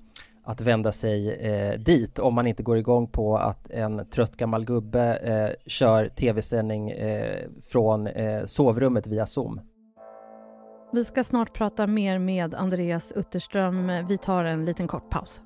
att 0.47 0.61
vända 0.61 0.91
sig 0.91 1.29
eh, 1.29 1.79
dit 1.79 2.19
om 2.19 2.33
man 2.33 2.47
inte 2.47 2.63
går 2.63 2.77
igång 2.77 3.07
på 3.07 3.37
att 3.37 3.69
en 3.69 4.09
trött 4.09 4.37
gammal 4.37 4.65
gubbe 4.65 5.17
eh, 5.17 5.69
kör 5.69 6.09
tv-sändning 6.09 6.91
eh, 6.91 7.47
från 7.71 8.07
eh, 8.07 8.45
sovrummet 8.45 9.07
via 9.07 9.25
Zoom. 9.25 9.61
Vi 10.93 11.05
ska 11.05 11.23
snart 11.23 11.53
prata 11.53 11.87
mer 11.87 12.19
med 12.19 12.53
Andreas 12.53 13.11
Utterström. 13.11 13.91
Vi 14.07 14.17
tar 14.17 14.43
en 14.43 14.65
liten 14.65 14.87
kort 14.87 15.09
paus. 15.09 15.41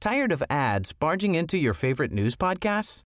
Tired 0.00 0.32
of 0.32 0.42
ads 0.48 0.98
barging 0.98 1.36
into 1.36 1.56
your 1.56 1.74
favorite 1.74 2.14
news 2.14 2.36
podcasts? 2.36 3.09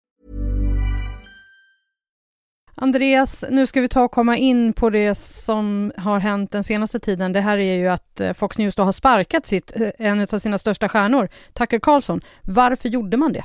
Andreas, 2.75 3.45
nu 3.49 3.67
ska 3.67 3.81
vi 3.81 3.87
ta 3.87 4.03
och 4.03 4.11
komma 4.11 4.37
in 4.37 4.73
på 4.73 4.89
det 4.89 5.15
som 5.15 5.91
har 5.97 6.19
hänt 6.19 6.51
den 6.51 6.63
senaste 6.63 6.99
tiden. 6.99 7.33
Det 7.33 7.41
här 7.41 7.57
är 7.57 7.73
ju 7.73 7.87
att 7.87 8.19
eh, 8.19 8.33
Fox 8.33 8.57
News 8.57 8.75
då 8.75 8.83
har 8.83 8.91
sparkat 8.91 9.45
sitt, 9.45 9.81
eh, 9.81 9.89
en 9.97 10.27
av 10.31 10.39
sina 10.39 10.57
största 10.57 10.89
stjärnor, 10.89 11.29
Tucker 11.53 11.79
Carlson. 11.79 12.21
Varför 12.41 12.89
gjorde 12.89 13.17
man 13.17 13.33
det? 13.33 13.43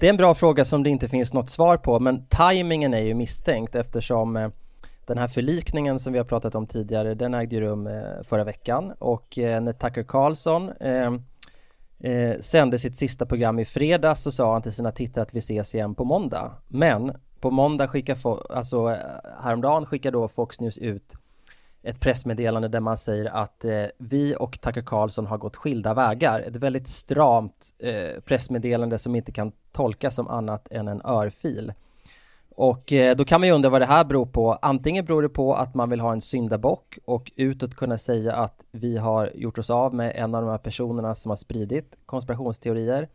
Det 0.00 0.06
är 0.06 0.10
en 0.10 0.16
bra 0.16 0.34
fråga 0.34 0.64
som 0.64 0.82
det 0.82 0.90
inte 0.90 1.08
finns 1.08 1.32
något 1.32 1.50
svar 1.50 1.76
på, 1.76 2.00
men 2.00 2.26
tajmingen 2.26 2.94
är 2.94 3.00
ju 3.00 3.14
misstänkt 3.14 3.74
eftersom 3.74 4.36
eh, 4.36 4.48
den 5.06 5.18
här 5.18 5.28
förlikningen 5.28 5.98
som 5.98 6.12
vi 6.12 6.18
har 6.18 6.26
pratat 6.26 6.54
om 6.54 6.66
tidigare, 6.66 7.14
den 7.14 7.34
ägde 7.34 7.60
rum 7.60 7.88
förra 8.24 8.44
veckan 8.44 8.92
och 8.98 9.34
när 9.36 9.72
Tucker 9.72 10.02
Carlson 10.02 10.72
eh, 10.80 11.12
eh, 12.00 12.38
sände 12.40 12.78
sitt 12.78 12.96
sista 12.96 13.26
program 13.26 13.58
i 13.58 13.64
fredags 13.64 14.22
så 14.22 14.32
sa 14.32 14.52
han 14.52 14.62
till 14.62 14.72
sina 14.72 14.92
tittare 14.92 15.22
att 15.22 15.34
vi 15.34 15.38
ses 15.38 15.74
igen 15.74 15.94
på 15.94 16.04
måndag. 16.04 16.52
Men 16.68 17.12
på 17.40 17.50
måndag 17.50 17.88
skickar, 17.88 18.18
alltså 18.50 18.90
eh, 18.90 18.96
häromdagen 19.42 19.86
skickar 19.86 20.10
då 20.10 20.28
Fox 20.28 20.60
News 20.60 20.78
ut 20.78 21.14
ett 21.82 22.00
pressmeddelande 22.00 22.68
där 22.68 22.80
man 22.80 22.96
säger 22.96 23.24
att 23.24 23.64
eh, 23.64 23.84
vi 23.98 24.36
och 24.38 24.60
Tucker 24.60 24.82
Carlson 24.82 25.26
har 25.26 25.38
gått 25.38 25.56
skilda 25.56 25.94
vägar. 25.94 26.40
Ett 26.40 26.56
väldigt 26.56 26.88
stramt 26.88 27.74
eh, 27.78 28.20
pressmeddelande 28.20 28.98
som 28.98 29.14
inte 29.14 29.32
kan 29.32 29.52
tolkas 29.72 30.14
som 30.14 30.28
annat 30.28 30.68
än 30.70 30.88
en 30.88 31.02
örfil. 31.04 31.72
Och 32.50 32.92
eh, 32.92 33.16
då 33.16 33.24
kan 33.24 33.40
man 33.40 33.48
ju 33.48 33.54
undra 33.54 33.70
vad 33.70 33.80
det 33.80 33.86
här 33.86 34.04
beror 34.04 34.26
på. 34.26 34.52
Antingen 34.52 35.04
beror 35.04 35.22
det 35.22 35.28
på 35.28 35.54
att 35.54 35.74
man 35.74 35.90
vill 35.90 36.00
ha 36.00 36.12
en 36.12 36.20
syndabock 36.20 36.98
och 37.04 37.32
utåt 37.36 37.74
kunna 37.74 37.98
säga 37.98 38.34
att 38.34 38.64
vi 38.70 38.96
har 38.96 39.30
gjort 39.34 39.58
oss 39.58 39.70
av 39.70 39.94
med 39.94 40.12
en 40.16 40.34
av 40.34 40.42
de 40.42 40.50
här 40.50 40.58
personerna 40.58 41.14
som 41.14 41.30
har 41.30 41.36
spridit 41.36 41.96
konspirationsteorier. 42.06 43.08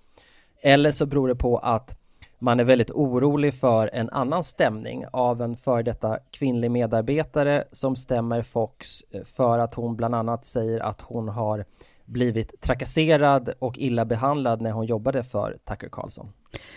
Eller 0.61 0.91
så 0.91 1.05
beror 1.05 1.27
det 1.27 1.35
på 1.35 1.57
att 1.57 1.97
man 2.43 2.59
är 2.59 2.63
väldigt 2.63 2.91
orolig 2.91 3.53
för 3.53 3.89
en 3.93 4.09
annan 4.09 4.43
stämning 4.43 5.05
av 5.11 5.41
en 5.41 5.55
före 5.55 5.83
detta 5.83 6.19
kvinnlig 6.31 6.71
medarbetare 6.71 7.63
som 7.71 7.95
stämmer 7.95 8.41
Fox 8.41 9.03
eh, 9.11 9.23
för 9.23 9.59
att 9.59 9.73
hon 9.73 9.95
bland 9.95 10.15
annat 10.15 10.45
säger 10.45 10.79
att 10.79 11.01
hon 11.01 11.29
har 11.29 11.65
blivit 12.05 12.61
trakasserad 12.61 13.53
och 13.59 13.77
illa 13.77 14.05
behandlad 14.05 14.61
när 14.61 14.71
hon 14.71 14.85
jobbade 14.85 15.23
för 15.23 15.57
Tucker 15.69 15.89
Carlson. 15.91 16.33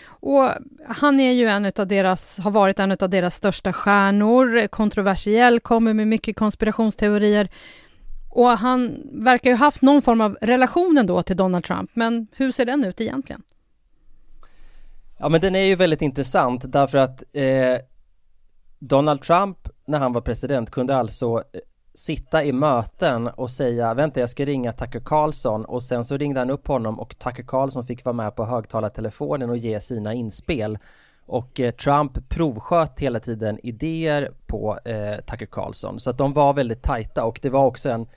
Och 0.07 0.49
han 0.87 1.19
är 1.19 1.31
ju 1.31 1.47
en 1.47 1.71
av 1.77 1.87
deras, 1.87 2.39
har 2.39 2.51
varit 2.51 2.79
en 2.79 2.91
av 2.91 3.09
deras 3.09 3.35
största 3.35 3.73
stjärnor, 3.73 4.67
kontroversiell, 4.67 5.59
kommer 5.59 5.93
med 5.93 6.07
mycket 6.07 6.35
konspirationsteorier. 6.35 7.49
Och 8.29 8.49
han 8.49 9.01
verkar 9.11 9.49
ju 9.49 9.55
haft 9.55 9.81
någon 9.81 10.01
form 10.01 10.21
av 10.21 10.37
relation 10.41 10.97
ändå 10.97 11.23
till 11.23 11.37
Donald 11.37 11.63
Trump, 11.63 11.89
men 11.93 12.27
hur 12.31 12.51
ser 12.51 12.65
den 12.65 12.83
ut 12.83 13.01
egentligen? 13.01 13.43
Ja 15.19 15.29
men 15.29 15.41
den 15.41 15.55
är 15.55 15.63
ju 15.63 15.75
väldigt 15.75 16.01
intressant 16.01 16.71
därför 16.71 16.97
att 16.97 17.23
eh, 17.33 17.77
Donald 18.79 19.21
Trump 19.21 19.69
när 19.85 19.99
han 19.99 20.13
var 20.13 20.21
president 20.21 20.71
kunde 20.71 20.95
alltså 20.95 21.37
eh, 21.37 21.59
sitta 21.93 22.43
i 22.43 22.51
möten 22.51 23.27
och 23.27 23.49
säga 23.49 23.93
vänta 23.93 24.19
jag 24.19 24.29
ska 24.29 24.45
ringa 24.45 24.73
Tucker 24.73 24.99
Carlson. 24.99 25.65
Och 25.65 25.83
sen 25.83 26.05
så 26.05 26.17
ringde 26.17 26.39
han 26.39 26.49
upp 26.49 26.67
honom 26.67 26.99
och 26.99 27.19
Tucker 27.19 27.43
Carlson 27.43 27.85
fick 27.85 28.05
vara 28.05 28.13
med 28.13 28.35
på 28.35 28.45
högtalartelefonen 28.45 29.49
och 29.49 29.57
ge 29.57 29.79
sina 29.79 30.13
inspel. 30.13 30.77
Och 31.25 31.59
eh, 31.59 31.71
Trump 31.71 32.29
provsköt 32.29 32.99
hela 32.99 33.19
tiden 33.19 33.59
idéer 33.63 34.31
på 34.45 34.79
eh, 34.85 35.19
Tucker 35.19 35.45
Carlson. 35.45 35.99
Så 35.99 36.09
att 36.09 36.17
de 36.17 36.33
var 36.33 36.53
väldigt 36.53 36.83
tajta 36.83 37.23
och 37.23 37.39
det 37.41 37.49
var 37.49 37.65
också 37.65 37.89
en 37.89 38.07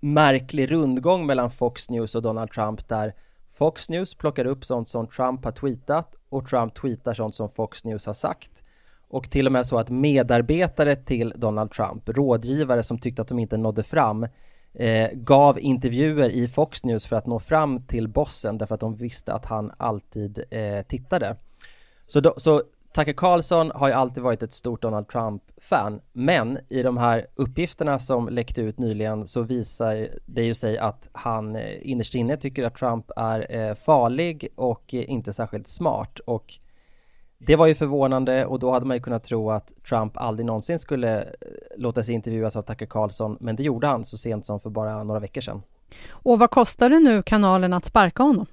märklig 0.00 0.72
rundgång 0.72 1.26
mellan 1.26 1.50
Fox 1.50 1.90
News 1.90 2.14
och 2.14 2.22
Donald 2.22 2.50
Trump 2.50 2.88
där 2.88 3.14
Fox 3.54 3.88
News 3.88 4.14
plockar 4.14 4.44
upp 4.44 4.64
sånt 4.64 4.88
som 4.88 5.06
Trump 5.06 5.44
har 5.44 5.52
tweetat 5.52 6.16
och 6.28 6.48
Trump 6.48 6.74
tweetar 6.74 7.14
sånt 7.14 7.34
som 7.34 7.50
Fox 7.50 7.84
News 7.84 8.06
har 8.06 8.12
sagt. 8.12 8.62
Och 9.08 9.30
till 9.30 9.46
och 9.46 9.52
med 9.52 9.66
så 9.66 9.78
att 9.78 9.90
medarbetare 9.90 10.96
till 10.96 11.32
Donald 11.36 11.70
Trump, 11.70 12.08
rådgivare 12.08 12.82
som 12.82 12.98
tyckte 12.98 13.22
att 13.22 13.28
de 13.28 13.38
inte 13.38 13.56
nådde 13.56 13.82
fram, 13.82 14.26
eh, 14.74 15.10
gav 15.12 15.60
intervjuer 15.60 16.30
i 16.30 16.48
Fox 16.48 16.84
News 16.84 17.06
för 17.06 17.16
att 17.16 17.26
nå 17.26 17.38
fram 17.38 17.82
till 17.82 18.08
bossen 18.08 18.58
därför 18.58 18.74
att 18.74 18.80
de 18.80 18.96
visste 18.96 19.32
att 19.32 19.44
han 19.44 19.72
alltid 19.76 20.44
eh, 20.50 20.82
tittade. 20.82 21.36
Så, 22.06 22.20
då, 22.20 22.34
så 22.36 22.62
Tucker 22.94 23.12
Carlson 23.12 23.72
har 23.74 23.88
ju 23.88 23.94
alltid 23.94 24.22
varit 24.22 24.42
ett 24.42 24.52
stort 24.52 24.82
Donald 24.82 25.08
Trump-fan, 25.08 26.00
men 26.12 26.58
i 26.68 26.82
de 26.82 26.96
här 26.96 27.26
uppgifterna 27.34 27.98
som 27.98 28.28
läckte 28.28 28.60
ut 28.60 28.78
nyligen 28.78 29.26
så 29.26 29.42
visar 29.42 30.08
det 30.26 30.44
ju 30.44 30.54
sig 30.54 30.78
att 30.78 31.08
han 31.12 31.56
eh, 31.56 31.90
innerst 31.90 32.14
inne 32.14 32.36
tycker 32.36 32.64
att 32.64 32.74
Trump 32.74 33.10
är 33.16 33.56
eh, 33.56 33.74
farlig 33.74 34.48
och 34.56 34.94
inte 34.94 35.32
särskilt 35.32 35.68
smart 35.68 36.18
och 36.18 36.54
det 37.38 37.56
var 37.56 37.66
ju 37.66 37.74
förvånande 37.74 38.46
och 38.46 38.58
då 38.58 38.72
hade 38.72 38.86
man 38.86 38.96
ju 38.96 39.02
kunnat 39.02 39.24
tro 39.24 39.50
att 39.50 39.72
Trump 39.88 40.16
aldrig 40.16 40.46
någonsin 40.46 40.78
skulle 40.78 41.22
eh, 41.22 41.28
låta 41.76 42.02
sig 42.02 42.14
intervjuas 42.14 42.56
av 42.56 42.62
Tucker 42.62 42.86
Carlson, 42.86 43.36
men 43.40 43.56
det 43.56 43.62
gjorde 43.62 43.86
han 43.86 44.04
så 44.04 44.18
sent 44.18 44.46
som 44.46 44.60
för 44.60 44.70
bara 44.70 45.04
några 45.04 45.20
veckor 45.20 45.40
sedan. 45.40 45.62
Och 46.10 46.38
vad 46.38 46.50
kostar 46.50 46.90
det 46.90 46.98
nu 46.98 47.22
kanalen 47.22 47.72
att 47.72 47.84
sparka 47.84 48.22
honom? 48.22 48.46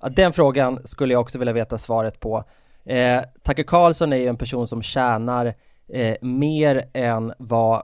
Ja, 0.00 0.08
den 0.08 0.32
frågan 0.32 0.80
skulle 0.84 1.12
jag 1.14 1.20
också 1.20 1.38
vilja 1.38 1.52
veta 1.52 1.78
svaret 1.78 2.20
på. 2.20 2.44
Eh, 2.86 3.22
Tucker 3.42 3.62
Carlson 3.62 4.12
är 4.12 4.16
ju 4.16 4.26
en 4.26 4.36
person 4.36 4.66
som 4.66 4.82
tjänar 4.82 5.54
eh, 5.88 6.16
mer 6.22 6.90
än 6.94 7.32
vad 7.38 7.82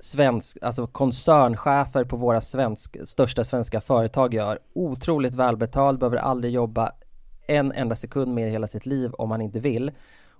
svensk, 0.00 0.58
alltså 0.62 0.86
koncernchefer 0.86 2.04
på 2.04 2.16
våra 2.16 2.40
svensk, 2.40 2.96
största 3.04 3.44
svenska 3.44 3.80
företag 3.80 4.34
gör. 4.34 4.58
Otroligt 4.74 5.34
välbetald, 5.34 5.98
behöver 5.98 6.16
aldrig 6.16 6.52
jobba 6.52 6.92
en 7.46 7.72
enda 7.72 7.96
sekund 7.96 8.34
mer 8.34 8.46
i 8.46 8.50
hela 8.50 8.66
sitt 8.66 8.86
liv 8.86 9.12
om 9.12 9.30
han 9.30 9.40
inte 9.40 9.60
vill. 9.60 9.90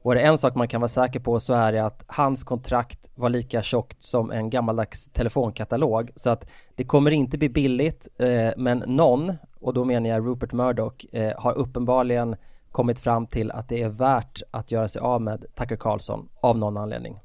Och 0.03 0.13
är 0.13 0.17
det 0.17 0.23
en 0.23 0.39
sak 0.39 0.55
man 0.55 0.69
kan 0.69 0.81
vara 0.81 0.89
säker 0.89 1.21
på 1.21 1.41
så 1.41 1.53
är 1.53 1.73
det 1.73 1.85
att 1.85 2.05
hans 2.07 2.45
kontrakt 2.45 3.09
var 3.15 3.29
lika 3.29 3.63
tjockt 3.63 4.03
som 4.03 4.31
en 4.31 4.51
gammaldags 4.51 5.09
telefonkatalog. 5.13 6.11
Så 6.17 6.31
att 6.31 6.51
det 6.75 6.85
kommer 6.85 7.11
inte 7.11 7.39
bli 7.39 7.49
billigt, 7.49 8.09
eh, 8.19 8.51
men 8.57 8.79
någon, 8.87 9.33
och 9.61 9.75
då 9.75 9.85
menar 9.85 10.11
jag 10.11 10.27
Rupert 10.27 10.53
Murdoch, 10.53 11.15
eh, 11.15 11.33
har 11.37 11.59
uppenbarligen 11.59 12.37
kommit 12.73 13.01
fram 13.01 13.27
till 13.27 13.51
att 13.51 13.69
det 13.69 13.83
är 13.83 13.89
värt 13.89 14.43
att 14.51 14.73
göra 14.73 14.89
sig 14.89 15.01
av 15.01 15.23
med 15.23 15.45
Tucker 15.55 15.77
Carlson 15.77 16.29
av 16.43 16.59
någon 16.59 16.77
anledning. 16.77 17.21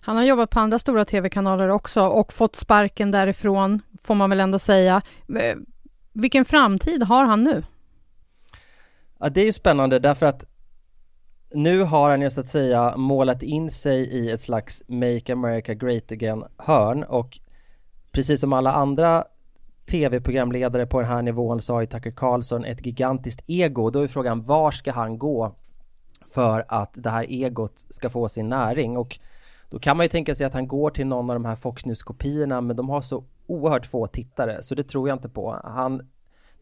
Han 0.00 0.16
har 0.16 0.24
jobbat 0.24 0.50
på 0.50 0.60
andra 0.60 0.78
stora 0.78 1.04
tv-kanaler 1.04 1.68
också 1.68 2.06
och 2.06 2.32
fått 2.32 2.56
sparken 2.56 3.10
därifrån, 3.10 3.82
får 4.02 4.14
man 4.14 4.30
väl 4.30 4.40
ändå 4.40 4.58
säga. 4.58 5.02
Vilken 6.12 6.44
framtid 6.44 7.02
har 7.02 7.24
han 7.24 7.40
nu? 7.40 7.62
Ja, 9.18 9.28
det 9.28 9.40
är 9.40 9.44
ju 9.44 9.52
spännande 9.52 9.98
därför 9.98 10.26
att 10.26 10.44
nu 11.50 11.82
har 11.82 12.10
han 12.10 12.22
ju 12.22 12.30
så 12.30 12.40
att 12.40 12.48
säga 12.48 12.96
målat 12.96 13.42
in 13.42 13.70
sig 13.70 14.00
i 14.00 14.30
ett 14.30 14.42
slags 14.42 14.82
Make 14.88 15.32
America 15.32 15.74
Great 15.74 16.12
Again 16.12 16.44
hörn 16.56 17.04
och 17.04 17.38
precis 18.12 18.40
som 18.40 18.52
alla 18.52 18.72
andra 18.72 19.24
tv-programledare 19.86 20.86
på 20.86 21.00
den 21.00 21.10
här 21.10 21.22
nivån 21.22 21.60
så 21.60 21.74
har 21.74 21.80
ju 21.80 21.86
Tucker 21.86 22.10
Carlson 22.10 22.64
ett 22.64 22.86
gigantiskt 22.86 23.44
ego. 23.46 23.90
Då 23.90 24.00
är 24.00 24.06
frågan 24.06 24.42
var 24.42 24.70
ska 24.70 24.92
han 24.92 25.18
gå 25.18 25.52
för 26.30 26.64
att 26.68 26.90
det 26.94 27.10
här 27.10 27.24
egot 27.28 27.84
ska 27.90 28.10
få 28.10 28.28
sin 28.28 28.48
näring? 28.48 28.96
Och 28.96 29.18
då 29.70 29.78
kan 29.78 29.96
man 29.96 30.04
ju 30.04 30.08
tänka 30.08 30.34
sig 30.34 30.46
att 30.46 30.54
han 30.54 30.68
går 30.68 30.90
till 30.90 31.06
någon 31.06 31.30
av 31.30 31.36
de 31.36 31.44
här 31.44 31.56
Fox 31.56 31.86
News-kopiorna 31.86 32.60
men 32.60 32.76
de 32.76 32.88
har 32.88 33.00
så 33.00 33.24
oerhört 33.46 33.86
få 33.86 34.06
tittare 34.06 34.62
så 34.62 34.74
det 34.74 34.84
tror 34.84 35.08
jag 35.08 35.16
inte 35.16 35.28
på. 35.28 35.60
Han, 35.64 36.08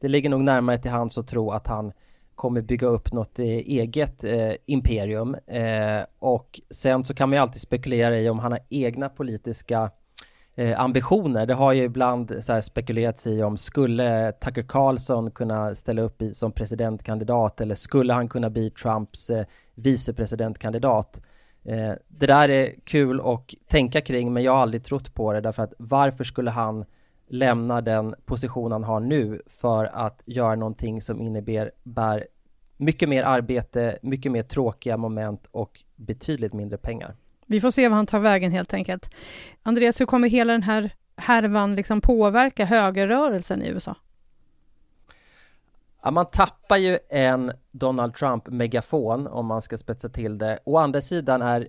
det 0.00 0.08
ligger 0.08 0.30
nog 0.30 0.40
närmare 0.40 0.78
till 0.78 0.90
hands 0.90 1.18
att 1.18 1.28
tro 1.28 1.50
att 1.50 1.66
han 1.66 1.92
kommer 2.34 2.60
bygga 2.60 2.86
upp 2.86 3.12
något 3.12 3.38
eh, 3.38 3.46
eget 3.46 4.24
eh, 4.24 4.52
imperium 4.66 5.34
eh, 5.34 6.02
och 6.18 6.60
sen 6.70 7.04
så 7.04 7.14
kan 7.14 7.28
man 7.28 7.36
ju 7.36 7.42
alltid 7.42 7.60
spekulera 7.60 8.18
i 8.18 8.28
om 8.28 8.38
han 8.38 8.52
har 8.52 8.60
egna 8.68 9.08
politiska 9.08 9.90
eh, 10.54 10.80
ambitioner. 10.80 11.46
Det 11.46 11.54
har 11.54 11.73
ju 11.73 11.82
ibland 11.82 12.37
så 12.40 12.52
här 12.52 12.61
spekulerats 12.61 13.26
i 13.26 13.42
om 13.42 13.56
skulle 13.56 14.32
Tucker 14.32 14.62
Carlson 14.62 15.30
kunna 15.30 15.75
ställa 15.75 16.02
upp 16.02 16.23
i, 16.23 16.34
som 16.34 16.52
presidentkandidat 16.52 17.61
eller 17.61 17.75
skulle 17.75 18.12
han 18.12 18.28
kunna 18.28 18.50
bli 18.50 18.70
Trumps 18.70 19.30
eh, 19.30 19.46
vicepresidentkandidat? 19.75 21.20
Eh, 21.64 21.92
det 22.08 22.26
där 22.26 22.49
är 22.49 22.75
kul 22.84 23.20
att 23.20 23.54
tänka 23.68 24.00
kring 24.00 24.32
men 24.32 24.42
jag 24.42 24.52
har 24.52 24.62
aldrig 24.62 24.84
trott 24.84 25.14
på 25.14 25.32
det 25.32 25.40
därför 25.40 25.62
att 25.62 25.75
varför 25.78 26.25
skulle 26.25 26.50
han 26.50 26.84
lämna 27.28 27.80
den 27.80 28.14
position 28.25 28.73
han 28.73 28.84
har 28.84 29.00
nu 29.00 29.42
för 29.46 29.84
att 29.84 30.23
göra 30.25 30.54
någonting 30.54 31.02
som 31.02 31.20
innebär 31.20 31.73
mycket 32.76 33.08
mer 33.08 33.23
arbete, 33.23 33.99
mycket 34.02 34.32
mer 34.32 34.42
tråkiga 34.42 34.96
moment 34.96 35.49
och 35.50 35.80
betydligt 35.96 36.52
mindre 36.52 36.78
pengar. 36.78 37.14
Vi 37.46 37.60
får 37.60 37.70
se 37.70 37.88
vad 37.88 37.96
han 37.96 38.06
tar 38.06 38.18
vägen 38.18 38.52
helt 38.52 38.74
enkelt. 38.74 39.14
Andreas, 39.62 40.00
hur 40.00 40.06
kommer 40.06 40.28
hela 40.28 40.52
den 40.52 40.62
här 40.62 40.90
härvan 41.16 41.76
liksom 41.76 42.00
påverka 42.00 42.64
högerrörelsen 42.64 43.62
i 43.62 43.68
USA? 43.68 43.96
Ja, 46.02 46.10
man 46.10 46.26
tappar 46.26 46.76
ju 46.76 46.98
en 47.08 47.52
Donald 47.70 48.14
Trump-megafon 48.14 49.26
om 49.26 49.46
man 49.46 49.62
ska 49.62 49.78
spetsa 49.78 50.08
till 50.08 50.38
det. 50.38 50.58
Å 50.64 50.78
andra 50.78 51.00
sidan 51.00 51.42
är, 51.42 51.68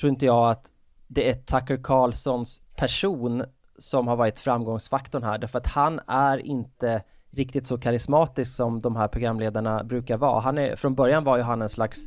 tror 0.00 0.10
inte 0.10 0.26
jag 0.26 0.50
att 0.50 0.70
det 1.06 1.30
är 1.30 1.34
Tucker 1.34 1.82
Carlsons 1.82 2.62
person 2.76 3.44
som 3.78 4.08
har 4.08 4.16
varit 4.16 4.40
framgångsfaktorn 4.40 5.22
här, 5.22 5.38
därför 5.38 5.58
att 5.58 5.66
han 5.66 6.00
är 6.06 6.46
inte 6.46 7.02
riktigt 7.30 7.66
så 7.66 7.78
karismatisk 7.78 8.56
som 8.56 8.80
de 8.80 8.96
här 8.96 9.08
programledarna 9.08 9.84
brukar 9.84 10.16
vara. 10.16 10.40
Han 10.40 10.58
är, 10.58 10.76
från 10.76 10.94
början 10.94 11.24
var 11.24 11.36
ju 11.36 11.42
han 11.42 11.62
en 11.62 11.68
slags 11.68 12.06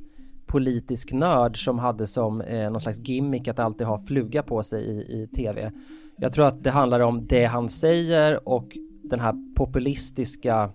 politisk 0.51 1.11
nörd 1.11 1.63
som 1.63 1.79
hade 1.79 2.07
som 2.07 2.41
eh, 2.41 2.71
någon 2.71 2.81
slags 2.81 2.99
gimmick 2.99 3.47
att 3.47 3.59
alltid 3.59 3.87
ha 3.87 4.03
fluga 4.05 4.43
på 4.43 4.63
sig 4.63 4.83
i, 4.83 5.21
i 5.21 5.27
tv. 5.35 5.71
Jag 6.17 6.33
tror 6.33 6.45
att 6.45 6.63
det 6.63 6.71
handlar 6.71 6.99
om 6.99 7.27
det 7.27 7.45
han 7.45 7.69
säger 7.69 8.49
och 8.49 8.77
den 9.03 9.19
här 9.19 9.55
populistiska 9.55 10.69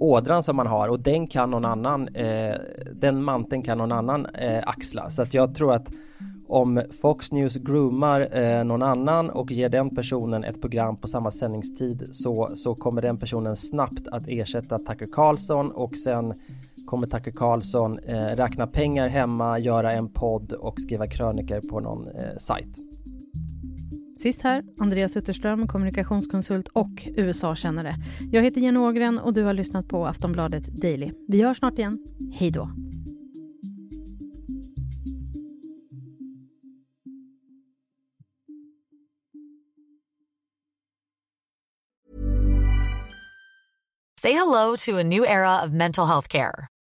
ådran 0.00 0.42
som 0.42 0.56
man 0.56 0.66
har 0.66 0.88
och 0.88 1.00
den 1.00 1.26
kan 1.26 1.50
någon 1.50 1.64
annan, 1.64 2.08
eh, 2.08 2.54
den 2.92 3.22
manteln 3.24 3.62
kan 3.62 3.78
någon 3.78 3.92
annan 3.92 4.26
eh, 4.26 4.62
axla. 4.66 5.10
Så 5.10 5.22
att 5.22 5.34
jag 5.34 5.54
tror 5.54 5.74
att 5.74 5.88
om 6.48 6.82
Fox 7.00 7.32
News 7.32 7.56
groomar 7.56 8.38
eh, 8.38 8.64
någon 8.64 8.82
annan 8.82 9.30
och 9.30 9.52
ger 9.52 9.68
den 9.68 9.96
personen 9.96 10.44
ett 10.44 10.60
program 10.60 10.96
på 10.96 11.08
samma 11.08 11.30
sändningstid 11.30 12.08
så, 12.12 12.48
så 12.54 12.74
kommer 12.74 13.02
den 13.02 13.18
personen 13.18 13.56
snabbt 13.56 14.08
att 14.12 14.28
ersätta 14.28 14.78
Tucker 14.78 15.06
Carlson 15.12 15.70
och 15.70 15.94
sen 15.96 16.34
kommer 16.90 17.06
Tucker 17.06 17.30
Carlson 17.30 17.98
eh, 17.98 18.14
räkna 18.16 18.66
pengar 18.66 19.08
hemma, 19.08 19.58
göra 19.58 19.92
en 19.92 20.12
podd 20.12 20.52
och 20.52 20.80
skriva 20.80 21.06
kröniker 21.06 21.60
på 21.70 21.80
någon 21.80 22.08
eh, 22.08 22.36
sajt. 22.38 22.76
Sist 24.18 24.42
här, 24.42 24.64
Andreas 24.78 25.16
Utterström, 25.16 25.66
kommunikationskonsult 25.66 26.68
och 26.68 27.08
USA-kännare. 27.16 27.94
Jag 28.32 28.42
heter 28.42 28.60
Jenny 28.60 28.78
Ågren 28.78 29.18
och 29.18 29.32
du 29.32 29.42
har 29.42 29.54
lyssnat 29.54 29.88
på 29.88 30.06
Aftonbladet 30.06 30.66
Daily. 30.82 31.12
Vi 31.28 31.42
hörs 31.42 31.58
snart 31.58 31.78
igen. 31.78 31.98
Hej 32.32 32.50
då! 32.50 32.70
Say 44.22 44.32
hello 44.32 44.76
to 44.76 44.98
a 44.98 45.02
new 45.02 45.24
era 45.24 45.64
of 45.64 45.70
mental 45.70 46.06
health 46.06 46.28
care. 46.28 46.68